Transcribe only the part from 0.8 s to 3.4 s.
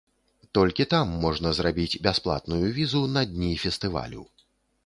там можна зрабіць бясплатную візу на